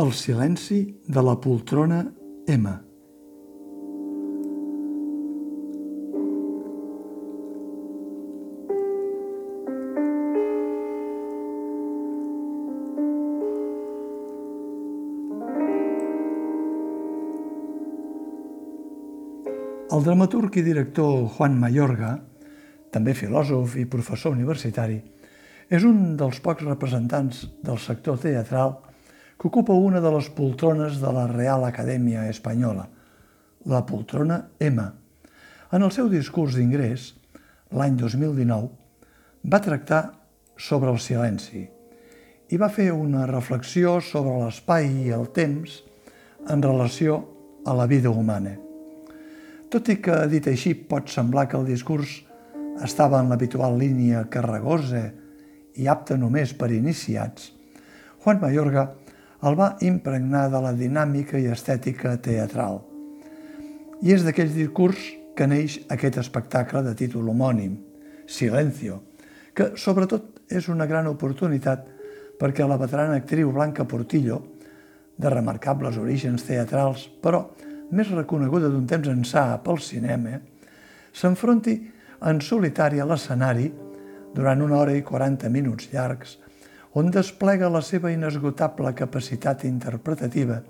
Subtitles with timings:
[0.00, 2.00] El silenci de la poltrona
[2.50, 2.70] M.
[19.94, 22.16] El dramaturg i director Juan Mayorga,
[22.90, 24.98] també filòsof i professor universitari,
[25.70, 28.93] és un dels pocs representants del sector teatral que
[29.42, 32.86] ocupa una de les poltrones de la Real Acadèmia Espanyola,
[33.66, 34.84] la poltrona M.
[35.72, 37.12] En el seu discurs d'ingrés,
[37.74, 38.68] l'any 2019,
[39.50, 40.02] va tractar
[40.56, 41.64] sobre el silenci
[42.52, 45.80] i va fer una reflexió sobre l'espai i el temps
[46.52, 47.18] en relació
[47.66, 48.54] a la vida humana.
[49.72, 52.20] Tot i que, dit així, pot semblar que el discurs
[52.84, 55.08] estava en l'habitual línia carregosa
[55.74, 57.50] i apta només per iniciats,
[58.22, 58.86] Juan Mayorga
[59.44, 62.80] el va impregnar de la dinàmica i estètica teatral.
[64.00, 65.00] I és d'aquell discurs
[65.36, 67.76] que neix aquest espectacle de títol homònim,
[68.26, 69.02] Silencio,
[69.52, 71.84] que sobretot és una gran oportunitat
[72.40, 74.40] perquè la veterana actriu Blanca Portillo,
[75.16, 77.44] de remarcables orígens teatrals, però
[77.94, 80.40] més reconeguda d'un temps ençà pel cinema,
[81.14, 81.76] s'enfronti
[82.26, 83.68] en solitari a l'escenari
[84.34, 86.38] durant una hora i 40 minuts llargs,
[86.94, 90.60] on desplega la seva inesgotable capacitat interpretativa,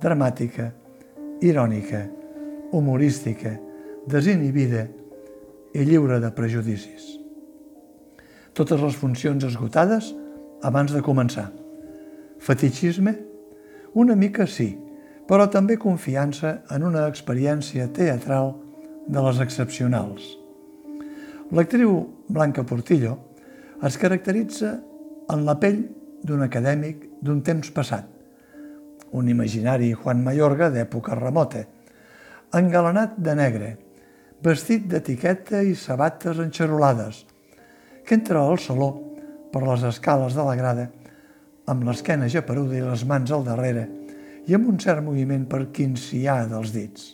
[0.00, 0.68] dramàtica,
[1.40, 2.02] irònica,
[2.76, 3.56] humorística,
[4.06, 4.86] desinhibida
[5.72, 7.14] i lliure de prejudicis.
[8.56, 10.12] Totes les funcions esgotades
[10.64, 11.48] abans de començar.
[12.40, 13.16] Fetichisme?
[13.96, 14.74] Una mica sí,
[15.28, 18.52] però també confiança en una experiència teatral
[19.08, 20.34] de les excepcionals.
[21.56, 23.16] L'actriu Blanca Portillo
[23.86, 24.76] es caracteritza
[25.32, 25.80] en la pell
[26.26, 28.06] d'un acadèmic d'un temps passat,
[29.12, 31.64] un imaginari Juan Mayorga d'època remota,
[32.54, 33.70] engalanat de negre,
[34.42, 37.24] vestit d'etiqueta i sabates enxarolades,
[38.06, 38.92] que entra al saló
[39.52, 40.90] per les escales de la grada
[41.66, 43.88] amb l'esquena japeruda i les mans al darrere,
[44.46, 47.08] i amb un cert moviment per quinciar dels dits.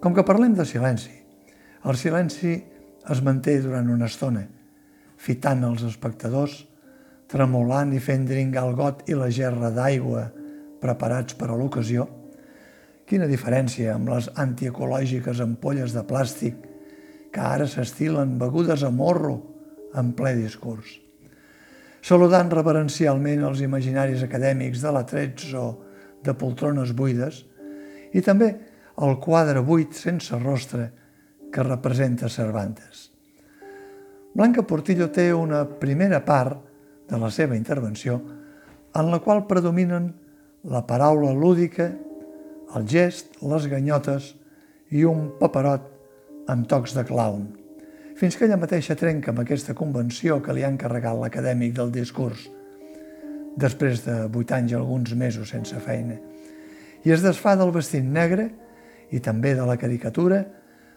[0.00, 1.12] Com que parlem de silenci,
[1.84, 2.54] el silenci
[3.12, 4.46] es manté durant una estona,
[5.22, 6.56] fitant els espectadors,
[7.30, 10.26] tremolant i fent dringar el got i la gerra d'aigua
[10.82, 12.08] preparats per a l'ocasió.
[13.06, 16.58] Quina diferència amb les antiecològiques ampolles de plàstic
[17.32, 19.38] que ara s'estilen begudes a morro
[19.96, 21.02] en ple discurs
[22.02, 25.66] saludant reverencialment els imaginaris acadèmics de l'atrets o
[26.26, 27.44] de poltrones buides,
[28.12, 28.50] i també
[29.02, 30.90] el quadre buit sense rostre
[31.54, 33.11] que representa Cervantes.
[34.32, 36.56] Blanca Portillo té una primera part
[37.10, 38.16] de la seva intervenció
[38.96, 40.06] en la qual predominen
[40.64, 41.90] la paraula lúdica,
[42.76, 44.30] el gest, les ganyotes
[44.88, 45.84] i un paperot
[46.48, 47.44] amb tocs de clown.
[48.16, 52.48] Fins que ella mateixa trenca amb aquesta convenció que li ha encarregat l'acadèmic del discurs,
[53.60, 56.16] després de vuit anys i alguns mesos sense feina,
[57.04, 58.48] i es desfà del vestit negre
[59.12, 60.44] i també de la caricatura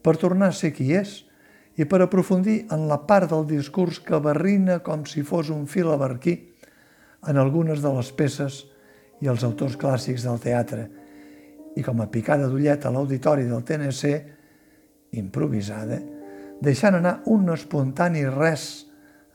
[0.00, 1.27] per tornar a ser qui és
[1.78, 5.92] i per aprofundir en la part del discurs que barrina com si fos un fil
[5.94, 6.34] abarquí
[7.30, 8.64] en algunes de les peces
[9.22, 10.88] i els autors clàssics del teatre
[11.78, 14.10] i com a picada d'ullet a l'auditori del TNC,
[15.18, 16.00] improvisada,
[16.60, 18.64] deixant anar un espontani res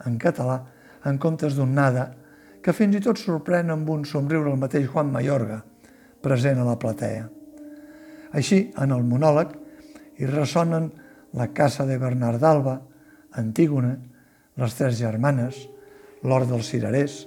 [0.03, 0.59] en català
[1.07, 2.09] en comptes d'un nada
[2.63, 5.61] que fins i tot sorprèn amb un somriure el mateix Juan Mayorga,
[6.23, 7.29] present a la platea.
[8.35, 9.51] Així, en el monòleg,
[10.19, 10.91] hi ressonen
[11.33, 12.79] la casa de Bernard d'Alba,
[13.33, 13.95] Antígona,
[14.61, 15.57] les tres germanes,
[16.23, 17.23] l'or dels cirerers,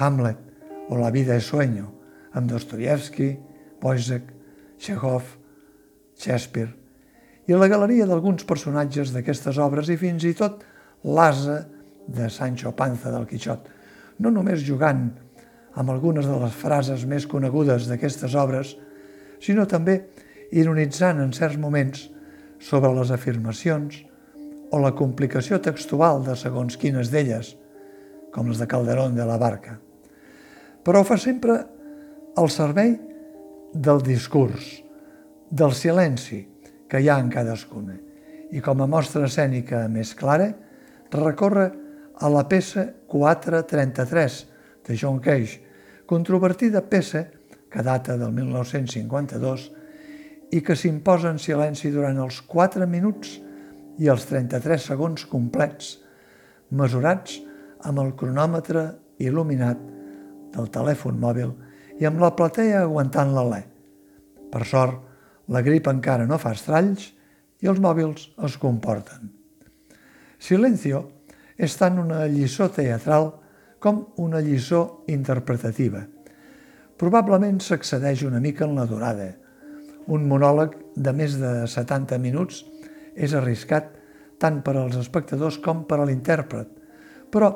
[0.00, 0.40] Hamlet
[0.88, 1.90] o La vida és sueño,
[2.34, 3.34] amb Dostoyevsky,
[3.80, 4.32] Boisek,
[4.80, 5.28] Chekhov,
[6.16, 6.72] Shakespeare,
[7.46, 10.64] i la galeria d'alguns personatges d'aquestes obres i fins i tot
[11.04, 11.60] l'asa
[12.08, 13.68] de Sancho Panza del Quixot,
[14.18, 15.10] no només jugant
[15.74, 18.74] amb algunes de les frases més conegudes d'aquestes obres,
[19.42, 20.00] sinó també
[20.54, 22.08] ironitzant en certs moments
[22.64, 24.00] sobre les afirmacions
[24.72, 27.52] o la complicació textual de segons quines d'elles,
[28.32, 29.76] com les de Calderón de la Barca.
[30.84, 31.58] Però ho fa sempre
[32.40, 32.96] al servei
[33.74, 34.80] del discurs,
[35.50, 36.40] del silenci,
[36.88, 37.98] que hi ha en cadascuna.
[38.54, 40.50] I com a mostra escènica més clara,
[41.14, 41.68] recorre
[42.14, 44.40] a la peça 433
[44.88, 45.60] de John Cage,
[46.06, 47.26] controvertida peça
[47.70, 49.70] que data del 1952
[50.54, 53.38] i que s'imposa en silenci durant els 4 minuts
[53.98, 55.96] i els 33 segons complets,
[56.70, 57.40] mesurats
[57.84, 58.84] amb el cronòmetre
[59.22, 59.80] il·luminat
[60.54, 61.52] del telèfon mòbil
[62.00, 63.62] i amb la platea aguantant l'alè.
[64.50, 65.00] Per sort,
[65.50, 67.10] la grip encara no fa estralls
[67.60, 69.30] i els mòbils es comporten.
[70.38, 71.04] Silencio
[71.56, 73.30] és tant una lliçó teatral
[73.82, 76.02] com una lliçó interpretativa.
[76.98, 79.34] Probablement s'accedeix una mica en la durada.
[80.06, 82.64] Un monòleg de més de 70 minuts
[83.14, 83.92] és arriscat
[84.42, 86.68] tant per als espectadors com per a l'intèrpret,
[87.30, 87.54] però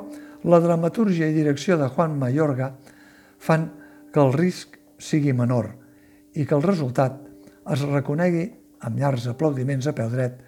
[0.49, 2.71] la dramatúrgia i direcció de Juan Mayorga
[3.39, 3.67] fan
[4.13, 5.69] que el risc sigui menor
[6.33, 7.19] i que el resultat
[7.73, 8.45] es reconegui
[8.87, 10.39] amb llargs aplaudiments a peu dret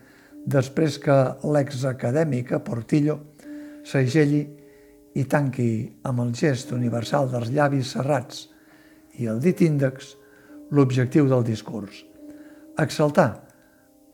[0.47, 1.17] després que
[1.53, 3.17] l'exacadèmica Portillo
[3.85, 4.41] s'agelli
[5.19, 5.69] i tanqui
[6.07, 8.47] amb el gest universal dels llavis serrats
[9.19, 10.15] i el dit índex
[10.71, 12.03] l'objectiu del discurs.
[12.79, 13.43] Exaltar,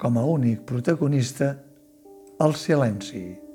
[0.01, 1.54] com a únic protagonista,
[2.42, 3.46] el silenci.